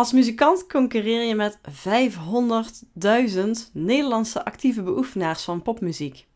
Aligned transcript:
Als 0.00 0.12
muzikant 0.12 0.66
concurreer 0.66 1.22
je 1.22 1.34
met 1.34 1.58
500.000 1.58 3.40
Nederlandse 3.72 4.44
actieve 4.44 4.82
beoefenaars 4.82 5.42
van 5.42 5.62
popmuziek. 5.62 6.26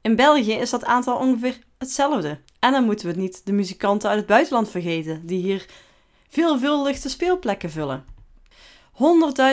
In 0.00 0.16
België 0.16 0.52
is 0.52 0.70
dat 0.70 0.84
aantal 0.84 1.18
ongeveer 1.18 1.58
hetzelfde. 1.76 2.40
En 2.58 2.72
dan 2.72 2.84
moeten 2.84 3.06
we 3.06 3.20
niet 3.20 3.46
de 3.46 3.52
muzikanten 3.52 4.08
uit 4.08 4.18
het 4.18 4.26
buitenland 4.26 4.70
vergeten, 4.70 5.26
die 5.26 5.42
hier 5.42 5.66
veelvuldig 6.28 7.00
de 7.00 7.08
speelplekken 7.08 7.70
vullen. 7.70 8.04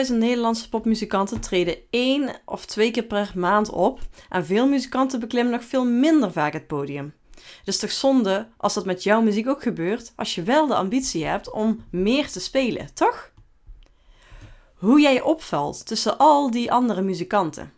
100.000 0.08 0.14
Nederlandse 0.14 0.68
popmuzikanten 0.68 1.40
treden 1.40 1.76
één 1.90 2.40
of 2.44 2.66
twee 2.66 2.90
keer 2.90 3.04
per 3.04 3.32
maand 3.34 3.70
op 3.70 4.00
en 4.28 4.46
veel 4.46 4.68
muzikanten 4.68 5.20
beklimmen 5.20 5.52
nog 5.52 5.64
veel 5.64 5.84
minder 5.84 6.32
vaak 6.32 6.52
het 6.52 6.66
podium. 6.66 7.14
Het 7.34 7.68
is 7.74 7.78
toch 7.78 7.92
zonde 7.92 8.48
als 8.56 8.74
dat 8.74 8.84
met 8.84 9.02
jouw 9.02 9.20
muziek 9.20 9.48
ook 9.48 9.62
gebeurt, 9.62 10.12
als 10.16 10.34
je 10.34 10.42
wel 10.42 10.66
de 10.66 10.74
ambitie 10.74 11.24
hebt 11.24 11.50
om 11.50 11.84
meer 11.90 12.30
te 12.30 12.40
spelen, 12.40 12.94
toch? 12.94 13.34
Hoe 14.86 15.00
jij 15.00 15.20
opvalt 15.20 15.86
tussen 15.86 16.18
al 16.18 16.50
die 16.50 16.72
andere 16.72 17.02
muzikanten. 17.02 17.72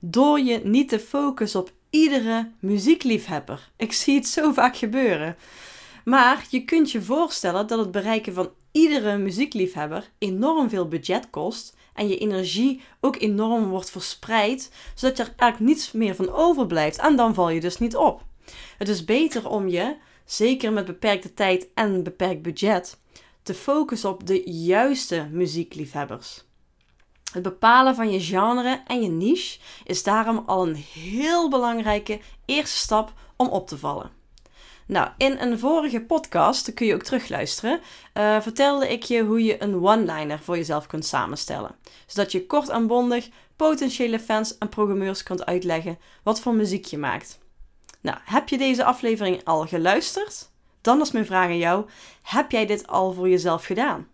Door 0.00 0.40
je 0.40 0.60
niet 0.64 0.88
te 0.88 0.98
focussen 0.98 1.60
op 1.60 1.72
iedere 1.90 2.50
muziekliefhebber. 2.58 3.70
Ik 3.76 3.92
zie 3.92 4.14
het 4.14 4.26
zo 4.26 4.52
vaak 4.52 4.76
gebeuren. 4.76 5.36
Maar 6.04 6.46
je 6.50 6.64
kunt 6.64 6.90
je 6.90 7.02
voorstellen 7.02 7.66
dat 7.66 7.78
het 7.78 7.90
bereiken 7.90 8.34
van 8.34 8.50
iedere 8.72 9.18
muziekliefhebber 9.18 10.10
enorm 10.18 10.68
veel 10.68 10.88
budget 10.88 11.30
kost 11.30 11.76
en 11.94 12.08
je 12.08 12.18
energie 12.18 12.80
ook 13.00 13.20
enorm 13.20 13.68
wordt 13.68 13.90
verspreid, 13.90 14.70
zodat 14.94 15.18
er 15.18 15.34
eigenlijk 15.36 15.72
niets 15.72 15.92
meer 15.92 16.14
van 16.14 16.32
overblijft 16.32 16.98
en 16.98 17.16
dan 17.16 17.34
val 17.34 17.50
je 17.50 17.60
dus 17.60 17.78
niet 17.78 17.96
op. 17.96 18.24
Het 18.78 18.88
is 18.88 19.04
beter 19.04 19.48
om 19.48 19.68
je, 19.68 19.96
zeker 20.24 20.72
met 20.72 20.84
beperkte 20.84 21.34
tijd 21.34 21.68
en 21.74 22.02
beperkt 22.02 22.42
budget, 22.42 22.98
te 23.50 23.56
focussen 23.56 24.10
op 24.10 24.26
de 24.26 24.42
juiste 24.50 25.28
muziekliefhebbers. 25.30 26.44
Het 27.32 27.42
bepalen 27.42 27.94
van 27.94 28.10
je 28.12 28.20
genre 28.20 28.82
en 28.86 29.02
je 29.02 29.08
niche 29.08 29.58
is 29.84 30.02
daarom 30.02 30.42
al 30.46 30.68
een 30.68 30.74
heel 30.74 31.48
belangrijke 31.48 32.20
eerste 32.44 32.78
stap 32.78 33.12
om 33.36 33.48
op 33.48 33.68
te 33.68 33.78
vallen. 33.78 34.10
Nou, 34.86 35.08
in 35.16 35.38
een 35.38 35.58
vorige 35.58 36.00
podcast, 36.00 36.74
kun 36.74 36.86
je 36.86 36.94
ook 36.94 37.02
terugluisteren, 37.02 37.80
uh, 38.14 38.40
vertelde 38.40 38.88
ik 38.88 39.02
je 39.02 39.22
hoe 39.22 39.44
je 39.44 39.62
een 39.62 39.74
one-liner 39.74 40.38
voor 40.38 40.56
jezelf 40.56 40.86
kunt 40.86 41.04
samenstellen. 41.04 41.74
Zodat 42.06 42.32
je 42.32 42.46
kort 42.46 42.68
en 42.68 42.86
bondig 42.86 43.28
potentiële 43.56 44.20
fans 44.20 44.58
en 44.58 44.68
programmeurs 44.68 45.22
kunt 45.22 45.46
uitleggen 45.46 45.98
wat 46.22 46.40
voor 46.40 46.54
muziek 46.54 46.84
je 46.84 46.98
maakt. 46.98 47.38
Nou, 48.00 48.18
heb 48.24 48.48
je 48.48 48.58
deze 48.58 48.84
aflevering 48.84 49.44
al 49.44 49.66
geluisterd? 49.66 50.50
Dan 50.80 51.00
is 51.00 51.10
mijn 51.10 51.26
vraag 51.26 51.46
aan 51.46 51.58
jou: 51.58 51.86
heb 52.22 52.50
jij 52.50 52.66
dit 52.66 52.86
al 52.86 53.12
voor 53.12 53.28
jezelf 53.28 53.64
gedaan? 53.64 54.08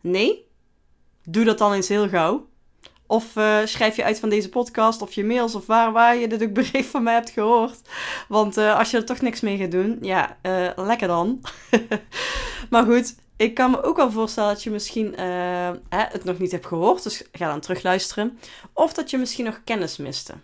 Nee? 0.00 0.46
Doe 1.24 1.44
dat 1.44 1.58
dan 1.58 1.72
eens 1.72 1.88
heel 1.88 2.08
gauw. 2.08 2.46
Of 3.06 3.36
uh, 3.36 3.58
schrijf 3.64 3.96
je 3.96 4.04
uit 4.04 4.20
van 4.20 4.28
deze 4.28 4.48
podcast 4.48 5.02
of 5.02 5.12
je 5.12 5.24
mails 5.24 5.54
of 5.54 5.66
waar, 5.66 5.92
waar 5.92 6.16
je 6.16 6.28
dit 6.28 6.42
ook 6.42 6.52
bericht 6.62 6.88
van 6.88 7.02
mij 7.02 7.14
hebt 7.14 7.30
gehoord. 7.30 7.80
Want 8.28 8.58
uh, 8.58 8.78
als 8.78 8.90
je 8.90 8.96
er 8.96 9.04
toch 9.04 9.20
niks 9.20 9.40
mee 9.40 9.56
gaat 9.56 9.70
doen, 9.70 9.98
ja, 10.00 10.36
uh, 10.42 10.70
lekker 10.76 11.08
dan. 11.08 11.40
maar 12.70 12.84
goed, 12.84 13.14
ik 13.36 13.54
kan 13.54 13.70
me 13.70 13.82
ook 13.82 13.96
wel 13.96 14.10
voorstellen 14.10 14.52
dat 14.52 14.62
je 14.62 14.70
misschien 14.70 15.14
hè, 15.18 15.72
het 15.88 16.24
nog 16.24 16.38
niet 16.38 16.52
hebt 16.52 16.66
gehoord. 16.66 17.02
Dus 17.02 17.22
ga 17.32 17.48
dan 17.48 17.60
terugluisteren. 17.60 18.38
Of 18.72 18.92
dat 18.92 19.10
je 19.10 19.18
misschien 19.18 19.44
nog 19.44 19.60
kennis 19.64 19.96
miste. 19.96 20.34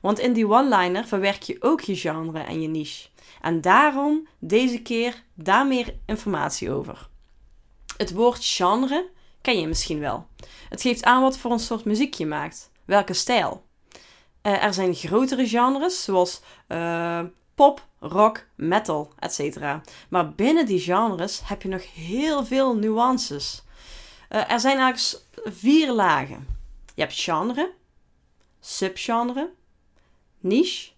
Want 0.00 0.18
in 0.18 0.32
die 0.32 0.48
one-liner 0.48 1.06
verwerk 1.06 1.42
je 1.42 1.56
ook 1.60 1.80
je 1.80 1.96
genre 1.96 2.38
en 2.38 2.62
je 2.62 2.68
niche. 2.68 3.08
En 3.40 3.60
daarom 3.60 4.28
deze 4.38 4.82
keer 4.82 5.24
daar 5.34 5.66
meer 5.66 5.94
informatie 6.06 6.70
over. 6.70 7.08
Het 7.96 8.12
woord 8.12 8.44
genre 8.44 9.10
ken 9.40 9.60
je 9.60 9.66
misschien 9.66 9.98
wel. 9.98 10.26
Het 10.68 10.80
geeft 10.80 11.04
aan 11.04 11.22
wat 11.22 11.38
voor 11.38 11.50
een 11.52 11.58
soort 11.58 11.84
muziek 11.84 12.14
je 12.14 12.26
maakt, 12.26 12.70
welke 12.84 13.14
stijl. 13.14 13.64
Uh, 14.42 14.64
er 14.64 14.74
zijn 14.74 14.94
grotere 14.94 15.48
genres 15.48 16.04
zoals 16.04 16.40
uh, 16.68 17.20
pop, 17.54 17.86
rock, 17.98 18.46
metal, 18.54 19.12
etc. 19.18 19.58
Maar 20.08 20.32
binnen 20.32 20.66
die 20.66 20.80
genres 20.80 21.40
heb 21.44 21.62
je 21.62 21.68
nog 21.68 21.94
heel 21.94 22.44
veel 22.44 22.76
nuances. 22.76 23.62
Uh, 24.30 24.50
er 24.50 24.60
zijn 24.60 24.78
eigenlijk 24.78 25.24
vier 25.44 25.92
lagen. 25.92 26.46
Je 26.94 27.02
hebt 27.02 27.20
genre, 27.20 27.72
subgenre, 28.60 29.52
niche 30.38 30.90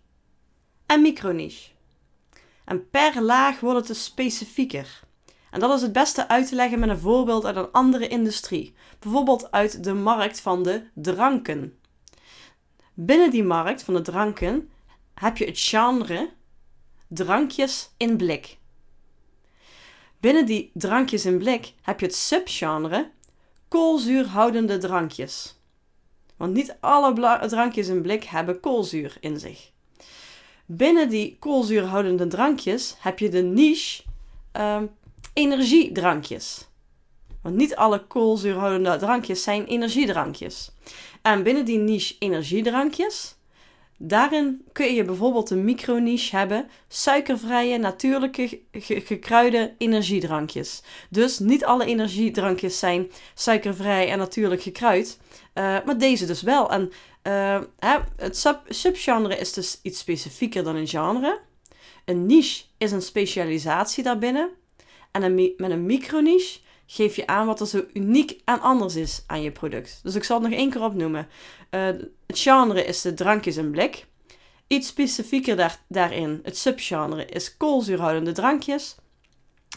en 0.86 1.02
microniche. 1.02 1.71
En 2.64 2.90
per 2.90 3.22
laag 3.22 3.60
wordt 3.60 3.78
het 3.78 3.86
dus 3.86 4.04
specifieker. 4.04 5.00
En 5.50 5.60
dat 5.60 5.76
is 5.76 5.82
het 5.82 5.92
beste 5.92 6.28
uit 6.28 6.48
te 6.48 6.54
leggen 6.54 6.78
met 6.78 6.88
een 6.88 6.98
voorbeeld 6.98 7.44
uit 7.44 7.56
een 7.56 7.72
andere 7.72 8.08
industrie. 8.08 8.74
Bijvoorbeeld 8.98 9.50
uit 9.50 9.84
de 9.84 9.94
markt 9.94 10.40
van 10.40 10.62
de 10.62 10.84
dranken. 10.94 11.78
Binnen 12.94 13.30
die 13.30 13.44
markt 13.44 13.82
van 13.82 13.94
de 13.94 14.00
dranken 14.00 14.70
heb 15.14 15.36
je 15.36 15.44
het 15.44 15.60
genre 15.60 16.30
drankjes 17.08 17.90
in 17.96 18.16
blik. 18.16 18.58
Binnen 20.20 20.46
die 20.46 20.70
drankjes 20.74 21.24
in 21.24 21.38
blik 21.38 21.74
heb 21.82 22.00
je 22.00 22.06
het 22.06 22.14
subgenre 22.14 23.10
koolzuurhoudende 23.68 24.78
drankjes. 24.78 25.60
Want 26.36 26.52
niet 26.52 26.76
alle 26.80 27.38
drankjes 27.48 27.88
in 27.88 28.02
blik 28.02 28.24
hebben 28.24 28.60
koolzuur 28.60 29.16
in 29.20 29.38
zich. 29.38 29.71
Binnen 30.66 31.08
die 31.08 31.36
koolzuurhoudende 31.38 32.26
drankjes 32.26 32.96
heb 32.98 33.18
je 33.18 33.28
de 33.28 33.42
niche 33.42 34.02
uh, 34.56 34.82
energiedrankjes. 35.32 36.66
Want 37.42 37.56
niet 37.56 37.76
alle 37.76 38.06
koolzuurhoudende 38.06 38.96
drankjes 38.96 39.42
zijn 39.42 39.66
energiedrankjes. 39.66 40.70
En 41.22 41.42
binnen 41.42 41.64
die 41.64 41.78
niche 41.78 42.14
energiedrankjes, 42.18 43.34
daarin 44.04 44.64
kun 44.72 44.94
je 44.94 45.04
bijvoorbeeld 45.04 45.50
een 45.50 45.64
microniche 45.64 46.36
hebben, 46.36 46.68
suikervrije, 46.88 47.78
natuurlijke, 47.78 48.60
gekruide 48.80 49.74
energiedrankjes. 49.78 50.82
Dus 51.10 51.38
niet 51.38 51.64
alle 51.64 51.84
energiedrankjes 51.84 52.78
zijn 52.78 53.10
suikervrij 53.34 54.10
en 54.10 54.18
natuurlijk 54.18 54.62
gekruid, 54.62 55.18
uh, 55.54 55.64
maar 55.84 55.98
deze 55.98 56.26
dus 56.26 56.42
wel. 56.42 56.70
En 56.70 56.92
uh, 57.22 57.60
hè, 57.78 57.98
het 58.16 58.36
sub 58.36 58.60
subgenre 58.68 59.36
is 59.36 59.52
dus 59.52 59.78
iets 59.82 59.98
specifieker 59.98 60.64
dan 60.64 60.76
een 60.76 60.88
genre. 60.88 61.40
Een 62.04 62.26
niche 62.26 62.64
is 62.78 62.92
een 62.92 63.02
specialisatie 63.02 64.02
daarbinnen. 64.02 64.50
En 65.10 65.22
een, 65.22 65.54
met 65.56 65.70
een 65.70 65.86
microniche 65.86 66.60
geef 66.86 67.16
je 67.16 67.26
aan 67.26 67.46
wat 67.46 67.60
er 67.60 67.66
zo 67.66 67.84
uniek 67.92 68.40
en 68.44 68.60
anders 68.60 68.96
is 68.96 69.24
aan 69.26 69.42
je 69.42 69.52
product. 69.52 70.00
Dus 70.02 70.14
ik 70.14 70.24
zal 70.24 70.40
het 70.40 70.50
nog 70.50 70.58
één 70.58 70.70
keer 70.70 70.82
opnoemen. 70.82 71.28
Uh, 71.70 71.88
het 72.32 72.40
genre 72.40 72.84
is 72.84 73.00
de 73.00 73.14
drankjes 73.14 73.56
in 73.56 73.70
blik. 73.70 74.06
Iets 74.66 74.88
specifieker 74.88 75.56
daar, 75.56 75.78
daarin, 75.88 76.40
het 76.42 76.56
subgenre, 76.56 77.26
is 77.26 77.56
koolzuurhoudende 77.56 78.32
drankjes. 78.32 78.96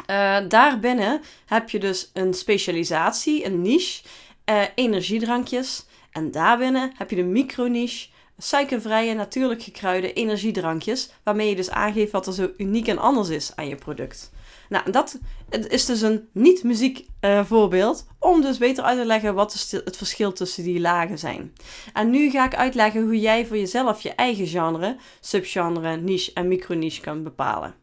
Uh, 0.10 0.38
daarbinnen 0.48 1.22
heb 1.46 1.70
je 1.70 1.80
dus 1.80 2.10
een 2.14 2.34
specialisatie, 2.34 3.46
een 3.46 3.62
niche, 3.62 4.04
uh, 4.50 4.62
energiedrankjes. 4.76 5.86
En 6.12 6.32
daarbinnen 6.32 6.94
heb 6.98 7.10
je 7.10 7.16
de 7.16 7.24
microniche, 7.24 8.08
suikervrije, 8.38 9.14
natuurlijk 9.14 9.64
gekruide 9.64 10.14
energiedrankjes, 10.14 11.10
waarmee 11.24 11.50
je 11.50 11.56
dus 11.56 11.70
aangeeft 11.70 12.12
wat 12.12 12.28
er 12.28 12.34
zo 12.34 12.52
uniek 12.58 12.88
en 12.88 12.98
anders 12.98 13.30
is 13.30 13.56
aan 13.56 13.68
je 13.68 13.76
product. 13.76 14.32
Nou, 14.70 14.92
dat 14.92 15.20
is 15.50 15.86
dus 15.86 16.02
een 16.02 16.30
niet-muziek 16.32 17.06
uh, 17.22 17.46
voorbeeld, 17.46 18.08
om 18.20 18.42
dus 18.42 18.58
beter 18.58 18.84
uit 18.84 18.98
te 18.98 19.06
leggen 19.06 19.34
wat 19.34 19.68
het 19.70 19.98
verschil 19.98 20.34
tussen 20.34 20.64
die 20.64 20.80
lagen 20.80 21.20
zijn. 21.20 21.54
En 21.94 22.10
nu 22.10 22.30
ga 22.30 22.46
ik 22.46 22.56
uitleggen 22.56 23.02
hoe 23.02 23.20
jij 23.20 23.46
voor 23.46 23.58
jezelf 23.58 24.02
je 24.02 24.14
eigen 24.14 24.48
genre, 24.48 24.98
subgenre, 25.20 25.96
niche 25.96 26.32
en 26.34 26.48
microniche 26.48 27.02
kan 27.02 27.24
bepalen. 27.24 27.76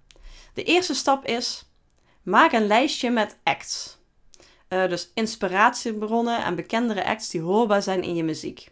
De 0.54 0.62
eerste 0.62 0.94
stap 0.94 1.26
is, 1.26 1.70
maak 2.22 2.53
een 2.53 2.66
lijstje 2.66 3.10
met 3.10 3.38
acts. 3.44 4.00
Uh, 4.69 4.88
dus 4.88 5.10
inspiratiebronnen 5.14 6.44
en 6.44 6.55
bekendere 6.55 7.05
acts 7.05 7.31
die 7.31 7.40
hoorbaar 7.40 7.82
zijn 7.82 8.02
in 8.02 8.14
je 8.14 8.25
muziek. 8.25 8.69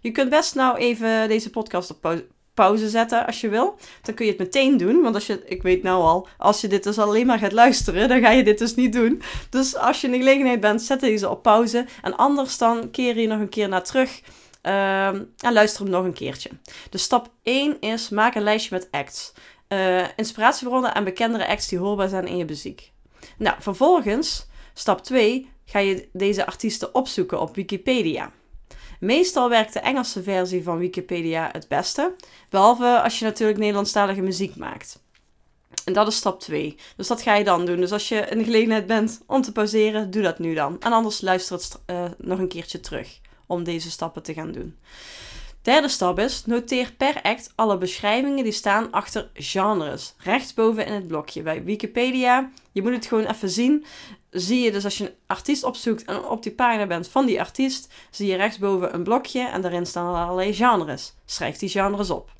Je 0.00 0.10
kunt 0.10 0.30
best 0.30 0.54
nou 0.54 0.78
even 0.78 1.28
deze 1.28 1.50
podcast 1.50 1.90
op 1.90 2.22
pauze 2.54 2.88
zetten 2.88 3.26
als 3.26 3.40
je 3.40 3.48
wil. 3.48 3.78
Dan 4.02 4.14
kun 4.14 4.24
je 4.24 4.30
het 4.30 4.40
meteen 4.40 4.76
doen. 4.76 5.02
Want 5.02 5.14
als 5.14 5.26
je, 5.26 5.42
ik 5.46 5.62
weet 5.62 5.82
nou 5.82 6.02
al, 6.02 6.28
als 6.38 6.60
je 6.60 6.68
dit 6.68 6.84
dus 6.84 6.98
alleen 6.98 7.26
maar 7.26 7.38
gaat 7.38 7.52
luisteren, 7.52 8.08
dan 8.08 8.20
ga 8.20 8.30
je 8.30 8.44
dit 8.44 8.58
dus 8.58 8.74
niet 8.74 8.92
doen. 8.92 9.22
Dus 9.50 9.76
als 9.76 10.00
je 10.00 10.06
in 10.06 10.12
de 10.12 10.18
gelegenheid 10.18 10.60
bent, 10.60 10.82
zet 10.82 11.00
deze 11.00 11.28
op 11.28 11.42
pauze. 11.42 11.86
En 12.02 12.16
anders 12.16 12.58
dan 12.58 12.90
keer 12.90 13.18
je 13.18 13.26
nog 13.26 13.40
een 13.40 13.48
keer 13.48 13.68
naar 13.68 13.84
terug. 13.84 14.20
Uh, 14.62 15.06
en 15.06 15.52
luister 15.52 15.82
hem 15.82 15.90
nog 15.90 16.04
een 16.04 16.12
keertje. 16.12 16.50
Dus 16.90 17.02
stap 17.02 17.30
1 17.42 17.80
is 17.80 18.08
maak 18.08 18.34
een 18.34 18.42
lijstje 18.42 18.74
met 18.74 18.88
acts. 18.90 19.32
Uh, 19.68 20.04
inspiratiebronnen 20.16 20.94
en 20.94 21.04
bekendere 21.04 21.46
acts 21.46 21.68
die 21.68 21.78
hoorbaar 21.78 22.08
zijn 22.08 22.26
in 22.26 22.36
je 22.36 22.44
muziek. 22.44 22.92
Nou, 23.38 23.56
vervolgens, 23.60 24.46
stap 24.74 25.02
2, 25.02 25.50
ga 25.64 25.78
je 25.78 26.08
deze 26.12 26.46
artiesten 26.46 26.94
opzoeken 26.94 27.40
op 27.40 27.54
Wikipedia. 27.54 28.32
Meestal 29.02 29.48
werkt 29.48 29.72
de 29.72 29.80
Engelse 29.80 30.22
versie 30.22 30.62
van 30.62 30.78
Wikipedia 30.78 31.48
het 31.52 31.68
beste, 31.68 32.14
behalve 32.50 33.00
als 33.02 33.18
je 33.18 33.24
natuurlijk 33.24 33.58
Nederlandstalige 33.58 34.20
muziek 34.20 34.56
maakt. 34.56 35.02
En 35.84 35.92
dat 35.92 36.06
is 36.06 36.16
stap 36.16 36.40
2. 36.40 36.76
Dus 36.96 37.06
dat 37.06 37.22
ga 37.22 37.34
je 37.34 37.44
dan 37.44 37.66
doen. 37.66 37.80
Dus 37.80 37.92
als 37.92 38.08
je 38.08 38.16
in 38.16 38.38
de 38.38 38.44
gelegenheid 38.44 38.86
bent 38.86 39.20
om 39.26 39.42
te 39.42 39.52
pauzeren, 39.52 40.10
doe 40.10 40.22
dat 40.22 40.38
nu 40.38 40.54
dan. 40.54 40.76
En 40.80 40.92
anders 40.92 41.20
luister 41.20 41.56
het 41.56 41.80
uh, 41.86 42.04
nog 42.18 42.38
een 42.38 42.48
keertje 42.48 42.80
terug 42.80 43.20
om 43.46 43.64
deze 43.64 43.90
stappen 43.90 44.22
te 44.22 44.34
gaan 44.34 44.52
doen. 44.52 44.78
Derde 45.62 45.88
stap 45.88 46.18
is, 46.18 46.46
noteer 46.46 46.92
per 46.96 47.22
act 47.22 47.52
alle 47.54 47.78
beschrijvingen 47.78 48.44
die 48.44 48.52
staan 48.52 48.90
achter 48.90 49.30
genres. 49.34 50.14
Rechtsboven 50.18 50.86
in 50.86 50.92
het 50.92 51.06
blokje 51.06 51.42
bij 51.42 51.64
Wikipedia. 51.64 52.50
Je 52.72 52.82
moet 52.82 52.92
het 52.92 53.06
gewoon 53.06 53.26
even 53.26 53.50
zien. 53.50 53.84
Zie 54.32 54.60
je 54.60 54.72
dus 54.72 54.84
als 54.84 54.98
je 54.98 55.04
een 55.04 55.14
artiest 55.26 55.64
opzoekt 55.64 56.04
en 56.04 56.24
op 56.24 56.42
die 56.42 56.52
pagina 56.52 56.86
bent 56.86 57.08
van 57.08 57.26
die 57.26 57.40
artiest, 57.40 57.92
zie 58.10 58.26
je 58.26 58.36
rechtsboven 58.36 58.94
een 58.94 59.02
blokje 59.02 59.48
en 59.48 59.60
daarin 59.60 59.86
staan 59.86 60.14
allerlei 60.14 60.54
genres. 60.54 61.14
Schrijf 61.24 61.56
die 61.56 61.68
genres 61.68 62.10
op. 62.10 62.30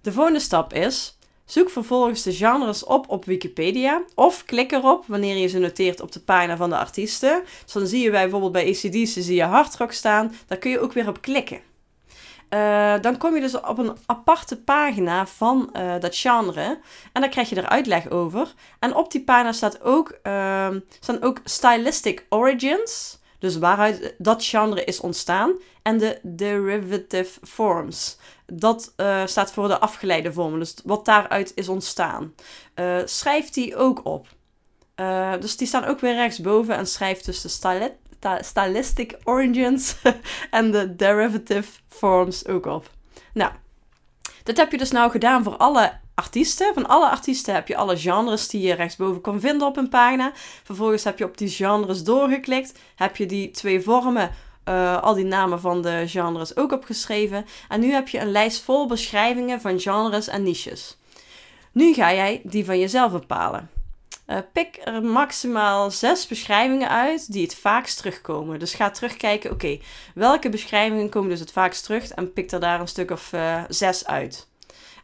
De 0.00 0.12
volgende 0.12 0.40
stap 0.40 0.72
is, 0.72 1.18
zoek 1.44 1.70
vervolgens 1.70 2.22
de 2.22 2.32
genres 2.32 2.84
op 2.84 3.08
op 3.08 3.24
Wikipedia 3.24 4.02
of 4.14 4.44
klik 4.44 4.72
erop 4.72 5.04
wanneer 5.06 5.36
je 5.36 5.46
ze 5.46 5.58
noteert 5.58 6.00
op 6.00 6.12
de 6.12 6.20
pagina 6.20 6.56
van 6.56 6.70
de 6.70 6.78
artiesten. 6.78 7.42
Dus 7.64 7.72
dan 7.72 7.86
zie 7.86 8.02
je 8.02 8.10
bijvoorbeeld 8.10 8.52
bij 8.52 8.68
ACDC 8.68 9.06
zie 9.06 9.34
je 9.34 9.42
hardrock 9.42 9.92
staan, 9.92 10.34
daar 10.46 10.58
kun 10.58 10.70
je 10.70 10.80
ook 10.80 10.92
weer 10.92 11.08
op 11.08 11.20
klikken. 11.20 11.60
Uh, 12.50 12.94
dan 13.00 13.16
kom 13.16 13.34
je 13.34 13.40
dus 13.40 13.60
op 13.60 13.78
een 13.78 13.96
aparte 14.06 14.56
pagina 14.56 15.26
van 15.26 15.70
uh, 15.72 15.94
dat 16.00 16.16
genre. 16.16 16.78
En 17.12 17.20
dan 17.20 17.30
krijg 17.30 17.48
je 17.48 17.56
er 17.56 17.68
uitleg 17.68 18.10
over. 18.10 18.54
En 18.78 18.94
op 18.94 19.10
die 19.10 19.24
pagina 19.24 19.52
staat 19.52 19.82
ook, 19.82 20.18
uh, 20.22 20.68
staan 21.00 21.22
ook 21.22 21.40
stylistic 21.44 22.26
origins. 22.28 23.18
Dus 23.38 23.58
waaruit 23.58 24.14
dat 24.18 24.44
genre 24.44 24.84
is 24.84 25.00
ontstaan. 25.00 25.52
En 25.82 25.98
de 25.98 26.18
derivative 26.22 27.40
forms. 27.46 28.18
Dat 28.46 28.92
uh, 28.96 29.26
staat 29.26 29.52
voor 29.52 29.68
de 29.68 29.78
afgeleide 29.78 30.32
vormen. 30.32 30.58
Dus 30.58 30.74
wat 30.84 31.04
daaruit 31.04 31.52
is 31.54 31.68
ontstaan. 31.68 32.34
schrijf 33.04 33.50
die 33.50 33.76
ook 33.76 34.04
op. 34.04 34.26
dus 35.40 35.56
die 35.56 35.66
staan 35.66 35.84
ook 35.84 36.00
weer 36.00 36.14
rechtsboven. 36.14 36.76
En 36.76 36.86
schrijf 36.86 37.20
dus 37.20 37.40
de 37.40 37.48
stylet 37.48 37.92
stylistic 38.40 39.16
origins 39.24 39.96
en 40.50 40.70
de 40.70 40.96
derivative 40.96 41.80
forms 41.88 42.46
ook 42.46 42.66
op. 42.66 42.90
Nou, 43.32 43.52
dat 44.42 44.56
heb 44.56 44.70
je 44.70 44.78
dus 44.78 44.90
nou 44.90 45.10
gedaan 45.10 45.42
voor 45.42 45.56
alle 45.56 45.92
artiesten. 46.14 46.74
Van 46.74 46.86
alle 46.86 47.08
artiesten 47.08 47.54
heb 47.54 47.68
je 47.68 47.76
alle 47.76 47.96
genres 47.96 48.48
die 48.48 48.60
je 48.60 48.74
rechtsboven 48.74 49.20
kan 49.20 49.40
vinden 49.40 49.66
op 49.66 49.76
een 49.76 49.88
pagina. 49.88 50.32
Vervolgens 50.62 51.04
heb 51.04 51.18
je 51.18 51.24
op 51.24 51.38
die 51.38 51.48
genres 51.48 52.04
doorgeklikt. 52.04 52.78
Heb 52.94 53.16
je 53.16 53.26
die 53.26 53.50
twee 53.50 53.80
vormen, 53.80 54.30
uh, 54.68 55.02
al 55.02 55.14
die 55.14 55.24
namen 55.24 55.60
van 55.60 55.82
de 55.82 56.02
genres 56.06 56.56
ook 56.56 56.72
opgeschreven. 56.72 57.46
En 57.68 57.80
nu 57.80 57.92
heb 57.92 58.08
je 58.08 58.18
een 58.18 58.30
lijst 58.30 58.62
vol 58.62 58.86
beschrijvingen 58.86 59.60
van 59.60 59.80
genres 59.80 60.28
en 60.28 60.42
niches. 60.42 60.96
Nu 61.72 61.94
ga 61.94 62.14
jij 62.14 62.40
die 62.44 62.64
van 62.64 62.78
jezelf 62.78 63.12
bepalen. 63.12 63.77
Uh, 64.28 64.38
pik 64.52 64.80
er 64.84 65.02
maximaal 65.02 65.90
zes 65.90 66.26
beschrijvingen 66.26 66.88
uit 66.88 67.32
die 67.32 67.42
het 67.42 67.54
vaakst 67.54 67.96
terugkomen. 67.98 68.58
Dus 68.58 68.74
ga 68.74 68.90
terugkijken, 68.90 69.50
oké, 69.50 69.78
welke 70.14 70.48
beschrijvingen 70.48 71.08
komen 71.08 71.30
dus 71.30 71.40
het 71.40 71.52
vaakst 71.52 71.84
terug 71.84 72.08
en 72.08 72.32
pik 72.32 72.50
er 72.50 72.60
daar 72.60 72.80
een 72.80 72.88
stuk 72.88 73.10
of 73.10 73.32
uh, 73.32 73.62
zes 73.68 74.06
uit. 74.06 74.48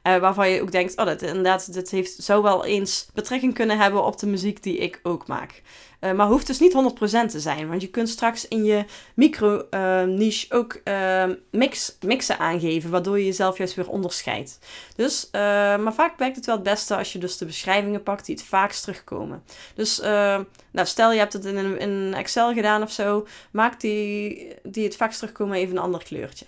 Uh, 0.06 0.16
waarvan 0.16 0.50
je 0.50 0.62
ook 0.62 0.72
denkt, 0.72 0.96
oh, 0.96 1.06
dat, 1.06 1.22
inderdaad, 1.22 1.72
dit 1.72 1.90
heeft, 1.90 2.22
zou 2.22 2.42
wel 2.42 2.64
eens 2.64 3.06
betrekking 3.14 3.54
kunnen 3.54 3.78
hebben 3.78 4.04
op 4.04 4.18
de 4.18 4.26
muziek 4.26 4.62
die 4.62 4.76
ik 4.76 5.00
ook 5.02 5.26
maak. 5.26 5.62
Uh, 6.00 6.12
maar 6.12 6.26
hoeft 6.26 6.46
dus 6.46 6.58
niet 6.58 6.72
100% 6.72 7.06
te 7.26 7.40
zijn. 7.40 7.68
Want 7.68 7.80
je 7.80 7.88
kunt 7.88 8.08
straks 8.08 8.48
in 8.48 8.64
je 8.64 8.84
micro-niche 9.14 10.46
uh, 10.50 10.58
ook 10.58 10.80
uh, 10.84 11.24
mix, 11.50 11.96
mixen 12.00 12.38
aangeven. 12.38 12.90
Waardoor 12.90 13.18
je 13.18 13.24
jezelf 13.24 13.58
juist 13.58 13.74
weer 13.74 13.88
onderscheidt. 13.88 14.58
Dus, 14.96 15.28
maar 15.32 15.94
vaak 15.94 16.18
werkt 16.18 16.36
het 16.36 16.46
wel 16.46 16.54
het 16.54 16.64
beste 16.64 16.96
als 16.96 17.12
je 17.12 17.18
dus 17.18 17.38
de 17.38 17.46
beschrijvingen 17.46 18.02
pakt 18.02 18.26
die 18.26 18.34
het 18.34 18.44
vaakst 18.44 18.82
terugkomen. 18.82 19.42
Dus 19.74 20.00
nou, 20.00 20.86
stel 20.86 21.12
je 21.12 21.18
hebt 21.18 21.32
het 21.32 21.44
in 21.44 21.56
een, 21.56 21.78
in 21.78 22.14
Excel 22.14 22.52
gedaan 22.52 22.82
of 22.82 22.90
zo. 22.90 23.26
Maak 23.50 23.80
die, 23.80 24.48
die 24.62 24.84
het 24.84 24.96
vaakst 24.96 25.18
terugkomen 25.18 25.56
even 25.56 25.76
een 25.76 25.82
ander 25.82 26.04
kleurtje. 26.04 26.46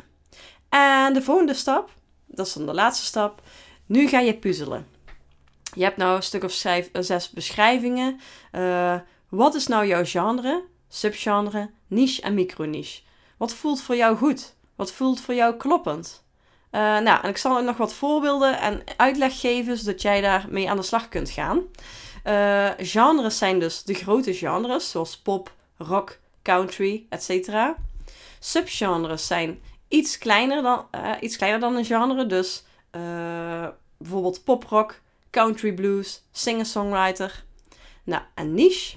En 0.68 1.12
de 1.12 1.22
volgende 1.22 1.54
stap, 1.54 1.90
dat 2.26 2.46
is 2.46 2.52
dan 2.52 2.66
de 2.66 2.74
laatste 2.74 3.04
stap. 3.04 3.42
Nu 3.86 4.08
ga 4.08 4.20
je 4.20 4.34
puzzelen. 4.34 4.86
Je 5.74 5.82
hebt 5.82 5.96
nou 5.96 6.16
een 6.16 6.22
stuk 6.22 6.44
of 6.44 6.52
schrijf, 6.52 6.90
zes 6.92 7.30
beschrijvingen. 7.30 8.20
Uh, 8.52 8.94
wat 9.28 9.54
is 9.54 9.66
nou 9.66 9.86
jouw 9.86 10.04
genre, 10.04 10.64
subgenre, 10.88 11.70
niche 11.86 12.22
en 12.22 12.34
microniche? 12.34 13.00
Wat 13.36 13.54
voelt 13.54 13.82
voor 13.82 13.96
jou 13.96 14.16
goed? 14.16 14.54
Wat 14.76 14.92
voelt 14.92 15.20
voor 15.20 15.34
jou 15.34 15.56
kloppend? 15.56 16.24
Uh, 16.72 16.80
nou, 16.80 17.22
en 17.22 17.28
ik 17.28 17.36
zal 17.36 17.62
nog 17.62 17.76
wat 17.76 17.94
voorbeelden 17.94 18.60
en 18.60 18.82
uitleg 18.96 19.40
geven, 19.40 19.78
zodat 19.78 20.02
jij 20.02 20.20
daarmee 20.20 20.70
aan 20.70 20.76
de 20.76 20.82
slag 20.82 21.08
kunt 21.08 21.30
gaan. 21.30 21.62
Genres 22.78 23.38
zijn 23.38 23.58
dus 23.58 23.82
de 23.82 23.94
grote 23.94 24.34
genres, 24.34 24.90
zoals 24.90 25.18
pop, 25.18 25.54
rock, 25.76 26.18
country, 26.42 27.06
etc. 27.08 27.50
Subgenres 28.38 29.26
zijn 29.26 29.60
iets 29.88 30.18
kleiner 30.18 30.62
dan, 30.62 30.86
uh, 30.94 31.12
iets 31.20 31.36
kleiner 31.36 31.60
dan 31.60 31.76
een 31.76 31.84
genre, 31.84 32.26
dus 32.26 32.64
bijvoorbeeld 33.98 34.44
poprock, 34.44 35.00
country 35.30 35.72
blues, 35.72 36.22
singer-songwriter. 36.32 37.44
Nou, 38.04 38.22
een 38.34 38.54
niche 38.54 38.96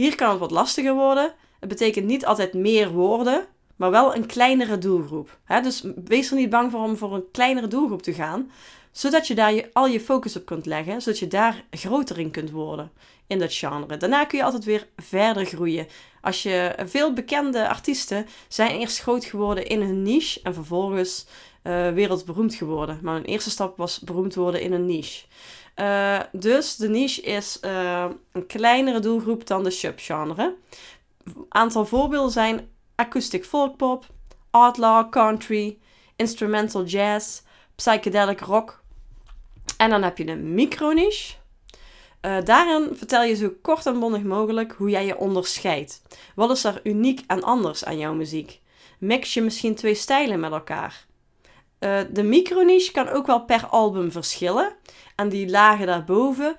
hier 0.00 0.14
kan 0.14 0.30
het 0.30 0.38
wat 0.38 0.50
lastiger 0.50 0.94
worden. 0.94 1.34
Het 1.60 1.68
betekent 1.68 2.06
niet 2.06 2.26
altijd 2.26 2.54
meer 2.54 2.90
woorden, 2.90 3.46
maar 3.76 3.90
wel 3.90 4.14
een 4.16 4.26
kleinere 4.26 4.78
doelgroep. 4.78 5.38
dus 5.62 5.84
wees 6.04 6.30
er 6.30 6.36
niet 6.36 6.50
bang 6.50 6.70
voor 6.70 6.80
om 6.80 6.96
voor 6.96 7.14
een 7.14 7.30
kleinere 7.32 7.68
doelgroep 7.68 8.02
te 8.02 8.14
gaan, 8.14 8.50
zodat 8.92 9.26
je 9.26 9.34
daar 9.34 9.52
je, 9.54 9.70
al 9.72 9.86
je 9.86 10.00
focus 10.00 10.36
op 10.36 10.44
kunt 10.44 10.66
leggen, 10.66 11.02
zodat 11.02 11.18
je 11.18 11.28
daar 11.28 11.64
groter 11.70 12.18
in 12.18 12.30
kunt 12.30 12.50
worden 12.50 12.90
in 13.26 13.38
dat 13.38 13.54
genre. 13.54 13.96
Daarna 13.96 14.24
kun 14.24 14.38
je 14.38 14.44
altijd 14.44 14.64
weer 14.64 14.86
verder 14.96 15.44
groeien. 15.44 15.86
Als 16.20 16.42
je 16.42 16.74
veel 16.86 17.12
bekende 17.12 17.68
artiesten 17.68 18.26
zijn 18.48 18.78
eerst 18.78 19.00
groot 19.00 19.24
geworden 19.24 19.66
in 19.66 19.80
hun 19.80 20.02
niche 20.02 20.40
en 20.42 20.54
vervolgens 20.54 21.26
uh, 21.62 21.90
wereldberoemd 21.90 22.54
geworden. 22.54 22.98
Maar 23.02 23.14
hun 23.14 23.24
eerste 23.24 23.50
stap 23.50 23.76
was 23.76 23.98
beroemd 24.00 24.34
worden 24.34 24.60
in 24.60 24.72
een 24.72 24.86
niche. 24.86 25.26
Uh, 25.76 26.20
dus 26.32 26.76
de 26.76 26.88
niche 26.88 27.22
is 27.22 27.58
uh, 27.64 28.06
een 28.32 28.46
kleinere 28.46 29.00
doelgroep 29.00 29.46
dan 29.46 29.64
de 29.64 29.70
subgenre. 29.70 30.54
Aantal 31.48 31.86
voorbeelden 31.86 32.32
zijn 32.32 32.68
acoustic 32.94 33.44
folkpop, 33.44 34.06
outlaw 34.50 35.10
country, 35.10 35.78
instrumental 36.16 36.84
jazz, 36.84 37.40
psychedelic 37.80 38.40
rock. 38.40 38.82
En 39.76 39.90
dan 39.90 40.02
heb 40.02 40.18
je 40.18 40.24
de 40.24 40.36
microniche. 40.36 41.34
Uh, 42.26 42.36
daarin 42.44 42.88
vertel 42.92 43.22
je 43.22 43.34
zo 43.34 43.52
kort 43.62 43.86
en 43.86 44.00
bondig 44.00 44.22
mogelijk 44.22 44.72
hoe 44.72 44.90
jij 44.90 45.06
je 45.06 45.18
onderscheidt. 45.18 46.02
Wat 46.34 46.50
is 46.50 46.64
er 46.64 46.80
uniek 46.82 47.22
en 47.26 47.42
anders 47.42 47.84
aan 47.84 47.98
jouw 47.98 48.14
muziek? 48.14 48.60
Mix 48.98 49.34
je 49.34 49.42
misschien 49.42 49.74
twee 49.74 49.94
stijlen 49.94 50.40
met 50.40 50.52
elkaar? 50.52 51.06
Uh, 51.78 52.00
de 52.10 52.22
microniche 52.22 52.92
kan 52.92 53.08
ook 53.08 53.26
wel 53.26 53.44
per 53.44 53.66
album 53.66 54.12
verschillen 54.12 54.72
aan 55.14 55.28
die 55.28 55.50
lagen 55.50 55.86
daarboven 55.86 56.56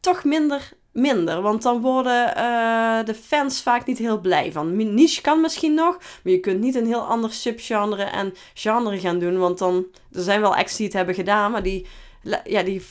toch 0.00 0.24
minder 0.24 0.72
minder. 0.96 1.42
Want 1.42 1.62
dan 1.62 1.80
worden 1.80 2.32
uh, 2.36 3.04
de 3.04 3.14
fans 3.14 3.62
vaak 3.62 3.86
niet 3.86 3.98
heel 3.98 4.20
blij 4.20 4.52
van. 4.52 4.94
Niche 4.94 5.20
kan 5.20 5.40
misschien 5.40 5.74
nog, 5.74 5.98
maar 6.22 6.32
je 6.32 6.40
kunt 6.40 6.60
niet 6.60 6.74
een 6.74 6.86
heel 6.86 7.06
ander 7.06 7.32
subgenre 7.32 8.02
en 8.02 8.34
genre 8.54 8.98
gaan 8.98 9.18
doen. 9.18 9.38
Want 9.38 9.58
dan, 9.58 9.86
er 10.12 10.22
zijn 10.22 10.40
wel 10.40 10.56
acts 10.56 10.76
die 10.76 10.86
het 10.86 10.94
hebben 10.94 11.14
gedaan, 11.14 11.50
maar 11.50 11.62
die, 11.62 11.86
ja, 12.44 12.62
die, 12.62 12.82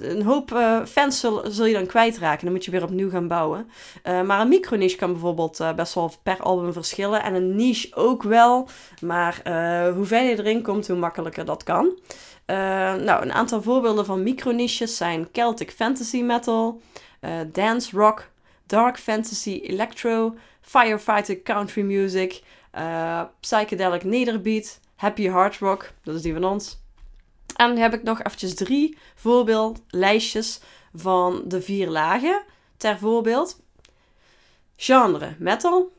een 0.00 0.22
hoop 0.22 0.50
uh, 0.52 0.84
fans 0.84 1.20
zul, 1.20 1.66
je 1.66 1.72
dan 1.72 1.86
kwijtraken. 1.86 2.44
Dan 2.44 2.54
moet 2.54 2.64
je 2.64 2.70
weer 2.70 2.82
opnieuw 2.82 3.10
gaan 3.10 3.28
bouwen. 3.28 3.70
Uh, 4.04 4.22
maar 4.22 4.40
een 4.40 4.48
micro-niche 4.48 4.96
kan 4.96 5.12
bijvoorbeeld 5.12 5.64
best 5.76 5.94
wel 5.94 6.12
per 6.22 6.40
album 6.40 6.72
verschillen. 6.72 7.22
En 7.22 7.34
een 7.34 7.56
niche 7.56 7.94
ook 7.94 8.22
wel. 8.22 8.68
Maar 9.00 9.40
hoe 9.94 10.04
verder 10.04 10.30
je 10.30 10.38
erin 10.38 10.62
komt, 10.62 10.88
hoe 10.88 10.96
makkelijker 10.96 11.44
dat 11.44 11.62
kan. 11.62 11.98
Nou, 12.46 13.22
een 13.22 13.32
aantal 13.32 13.62
voorbeelden 13.62 14.06
van 14.06 14.22
microniches 14.22 14.96
zijn 14.96 15.28
Celtic 15.32 15.70
Fantasy 15.70 16.22
Metal, 16.22 16.80
Dance 17.52 17.96
Rock, 17.96 18.30
Dark 18.66 18.98
Fantasy 18.98 19.60
Electro, 19.62 20.34
Firefighter 20.60 21.42
Country 21.42 21.82
Music, 21.82 22.42
uh, 22.74 23.22
Psychedelic 23.40 24.04
Nederbeat, 24.04 24.80
Happy 24.96 25.28
Hard 25.28 25.58
Rock, 25.58 25.92
dat 26.02 26.14
is 26.14 26.22
die 26.22 26.32
van 26.32 26.44
ons. 26.44 26.80
En 27.56 27.68
dan 27.68 27.76
heb 27.76 27.94
ik 27.94 28.02
nog 28.02 28.22
eventjes 28.22 28.54
drie 28.54 28.98
voorbeeldlijstjes 29.14 30.60
van 30.94 31.42
de 31.44 31.62
vier 31.62 31.88
lagen. 31.88 32.42
Ter 32.76 32.98
voorbeeld, 32.98 33.60
genre 34.76 35.34
metal, 35.38 35.92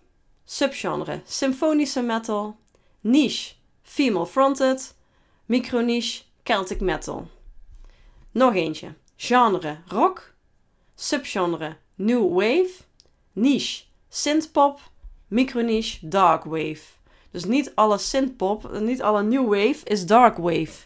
subgenre 0.46 1.22
symfonische 1.26 2.02
metal, 2.02 2.58
niche 3.02 3.54
female 3.82 4.26
fronted, 4.26 4.96
microniche 5.46 6.24
Celtic 6.44 6.80
metal. 6.80 7.28
Nog 8.32 8.56
eentje. 8.56 8.94
Genre 9.16 9.78
rock. 9.88 10.33
Subgenre 10.96 11.76
new 11.96 12.34
wave. 12.34 12.72
Niche 13.34 13.84
synthpop. 14.10 14.80
Microniche 15.28 16.08
dark 16.08 16.44
wave. 16.44 16.82
Dus 17.34 17.46
niet 17.46 17.72
alle 17.76 17.98
synthpop, 17.98 18.80
niet 18.80 19.02
alle 19.02 19.24
new 19.24 19.46
wave 19.48 19.80
is 19.84 20.06
dark 20.06 20.38
wave. 20.38 20.86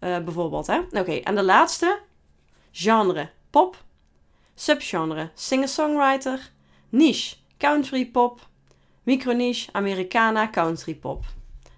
Uh, 0.00 0.18
bijvoorbeeld, 0.18 0.66
hè? 0.66 0.78
Oké, 0.78 1.12
en 1.12 1.34
de 1.34 1.42
laatste. 1.42 2.00
genre 2.72 3.30
pop, 3.50 3.84
subgenre 4.54 5.30
singer-songwriter, 5.34 6.50
niche 6.88 7.36
country 7.58 8.06
pop, 8.06 8.48
microniche 9.02 9.72
Americana 9.72 10.50
country 10.50 10.94
pop. 10.94 11.24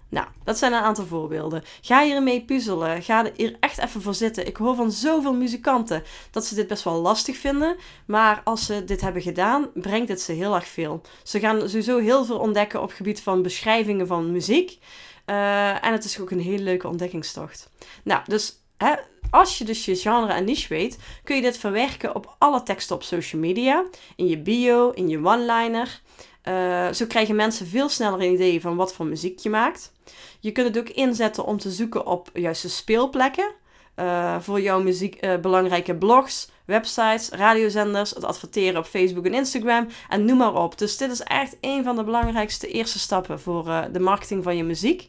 Nou, 0.09 0.27
dat 0.43 0.57
zijn 0.57 0.73
een 0.73 0.81
aantal 0.81 1.05
voorbeelden. 1.05 1.63
Ga 1.81 2.03
hiermee 2.03 2.45
puzzelen. 2.45 3.03
Ga 3.03 3.31
hier 3.35 3.57
echt 3.59 3.77
even 3.77 4.01
voor 4.01 4.13
zitten. 4.13 4.47
Ik 4.47 4.57
hoor 4.57 4.75
van 4.75 4.91
zoveel 4.91 5.33
muzikanten 5.33 6.03
dat 6.31 6.45
ze 6.45 6.55
dit 6.55 6.67
best 6.67 6.83
wel 6.83 7.01
lastig 7.01 7.37
vinden. 7.37 7.75
Maar 8.05 8.41
als 8.43 8.65
ze 8.65 8.83
dit 8.83 9.01
hebben 9.01 9.21
gedaan, 9.21 9.69
brengt 9.73 10.09
het 10.09 10.21
ze 10.21 10.31
heel 10.31 10.55
erg 10.55 10.67
veel. 10.67 11.01
Ze 11.23 11.39
gaan 11.39 11.69
sowieso 11.69 11.97
heel 11.97 12.25
veel 12.25 12.39
ontdekken 12.39 12.81
op 12.81 12.87
het 12.87 12.97
gebied 12.97 13.21
van 13.21 13.41
beschrijvingen 13.41 14.07
van 14.07 14.31
muziek. 14.31 14.79
Uh, 15.25 15.85
en 15.85 15.91
het 15.91 16.03
is 16.03 16.19
ook 16.19 16.31
een 16.31 16.39
hele 16.39 16.63
leuke 16.63 16.87
ontdekkingstocht. 16.87 17.69
Nou, 18.03 18.21
dus 18.25 18.53
hè, 18.77 18.93
als 19.29 19.57
je 19.57 19.63
dus 19.63 19.85
je 19.85 19.95
genre 19.95 20.33
en 20.33 20.45
niche 20.45 20.67
weet, 20.67 20.97
kun 21.23 21.35
je 21.35 21.41
dit 21.41 21.57
verwerken 21.57 22.15
op 22.15 22.35
alle 22.37 22.63
teksten 22.63 22.95
op 22.95 23.03
social 23.03 23.41
media. 23.41 23.85
In 24.15 24.27
je 24.27 24.37
bio, 24.37 24.89
in 24.89 25.09
je 25.09 25.17
one-liner. 25.17 26.01
Uh, 26.47 26.91
zo 26.91 27.05
krijgen 27.05 27.35
mensen 27.35 27.67
veel 27.67 27.89
sneller 27.89 28.21
een 28.21 28.33
idee 28.33 28.61
van 28.61 28.75
wat 28.75 28.93
voor 28.93 29.05
muziek 29.05 29.39
je 29.39 29.49
maakt. 29.49 29.91
Je 30.39 30.51
kunt 30.51 30.67
het 30.67 30.77
ook 30.77 30.95
inzetten 30.95 31.45
om 31.45 31.57
te 31.57 31.71
zoeken 31.71 32.05
op 32.05 32.29
juiste 32.33 32.69
speelplekken. 32.69 33.51
Uh, 33.95 34.39
voor 34.39 34.61
jouw 34.61 34.81
muziek 34.81 35.25
uh, 35.25 35.35
belangrijke 35.35 35.95
blogs, 35.95 36.49
websites, 36.65 37.29
radiozenders, 37.29 38.09
het 38.09 38.23
adverteren 38.23 38.79
op 38.79 38.85
Facebook 38.85 39.25
en 39.25 39.33
Instagram 39.33 39.87
en 40.09 40.25
noem 40.25 40.37
maar 40.37 40.55
op. 40.55 40.77
Dus 40.77 40.97
dit 40.97 41.11
is 41.11 41.21
echt 41.21 41.57
een 41.61 41.83
van 41.83 41.95
de 41.95 42.03
belangrijkste 42.03 42.67
eerste 42.67 42.99
stappen 42.99 43.39
voor 43.39 43.87
de 43.91 43.99
marketing 43.99 44.43
van 44.43 44.57
je 44.57 44.63
muziek. 44.63 45.07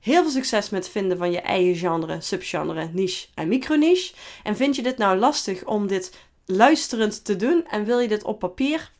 Heel 0.00 0.22
veel 0.22 0.30
succes 0.30 0.70
met 0.70 0.88
vinden 0.88 1.18
van 1.18 1.30
je 1.30 1.40
eigen 1.40 1.76
genre, 1.76 2.20
subgenre, 2.20 2.88
niche 2.92 3.26
en 3.34 3.48
microniche. 3.48 4.14
En 4.42 4.56
vind 4.56 4.76
je 4.76 4.82
dit 4.82 4.98
nou 4.98 5.18
lastig 5.18 5.64
om 5.64 5.86
dit 5.86 6.16
luisterend 6.46 7.24
te 7.24 7.36
doen 7.36 7.66
en 7.66 7.84
wil 7.84 7.98
je 7.98 8.08
dit 8.08 8.24
op 8.24 8.38
papier? 8.38 8.90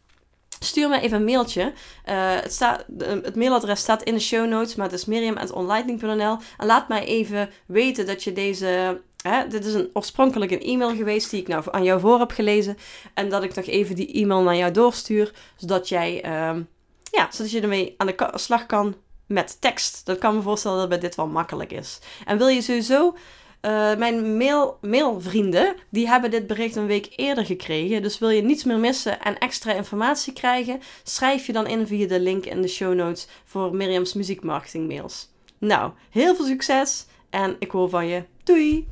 Stuur 0.58 0.88
me 0.88 1.00
even 1.00 1.16
een 1.16 1.24
mailtje. 1.24 1.72
Uh, 2.06 2.34
het, 2.34 2.58
het 2.98 3.36
mailadres 3.36 3.80
staat 3.80 4.02
in 4.02 4.14
de 4.14 4.20
show 4.20 4.48
notes, 4.48 4.74
maar 4.74 4.86
het 4.86 4.98
is 4.98 5.04
miriam.onlightning.nl. 5.04 6.36
En 6.56 6.66
laat 6.66 6.88
mij 6.88 7.04
even 7.04 7.50
weten 7.66 8.06
dat 8.06 8.24
je 8.24 8.32
deze... 8.32 9.00
Hè, 9.22 9.48
dit 9.48 9.64
is 9.64 9.74
een, 9.74 9.90
oorspronkelijk 9.92 10.50
een 10.50 10.62
e-mail 10.62 10.96
geweest 10.96 11.30
die 11.30 11.40
ik 11.40 11.48
nou 11.48 11.64
aan 11.70 11.84
jou 11.84 12.00
voor 12.00 12.18
heb 12.18 12.30
gelezen. 12.30 12.78
En 13.14 13.28
dat 13.28 13.42
ik 13.42 13.54
nog 13.54 13.66
even 13.66 13.94
die 13.94 14.12
e-mail 14.12 14.42
naar 14.42 14.56
jou 14.56 14.72
doorstuur, 14.72 15.32
zodat 15.56 15.88
jij... 15.88 16.24
Uh, 16.24 16.56
ja, 17.10 17.28
zodat 17.30 17.50
je 17.50 17.60
ermee 17.60 17.94
aan 17.96 18.06
de 18.06 18.30
slag 18.34 18.66
kan 18.66 18.94
met 19.26 19.60
tekst. 19.60 20.06
Dat 20.06 20.18
kan 20.18 20.34
me 20.34 20.42
voorstellen 20.42 20.78
dat 20.78 20.88
bij 20.88 20.98
dit 20.98 21.14
wel 21.14 21.26
makkelijk 21.26 21.72
is. 21.72 21.98
En 22.24 22.38
wil 22.38 22.48
je 22.48 22.62
sowieso 22.62 23.16
uh, 23.62 23.96
mijn 23.96 24.36
mail, 24.36 24.78
mailvrienden, 24.80 25.74
die 25.88 26.08
hebben 26.08 26.30
dit 26.30 26.46
bericht 26.46 26.76
een 26.76 26.86
week 26.86 27.12
eerder 27.16 27.46
gekregen. 27.46 28.02
Dus 28.02 28.18
wil 28.18 28.28
je 28.28 28.42
niets 28.42 28.64
meer 28.64 28.78
missen 28.78 29.20
en 29.20 29.38
extra 29.38 29.72
informatie 29.72 30.32
krijgen, 30.32 30.80
schrijf 31.02 31.46
je 31.46 31.52
dan 31.52 31.66
in 31.66 31.86
via 31.86 32.06
de 32.06 32.20
link 32.20 32.44
in 32.44 32.62
de 32.62 32.68
show 32.68 32.94
notes 32.94 33.28
voor 33.44 33.74
Miriam's 33.74 34.14
muziekmarketing 34.14 34.88
mails. 34.88 35.28
Nou, 35.58 35.92
heel 36.10 36.34
veel 36.34 36.46
succes 36.46 37.06
en 37.30 37.56
ik 37.58 37.70
hoor 37.70 37.88
van 37.88 38.06
je. 38.06 38.24
Doei! 38.44 38.88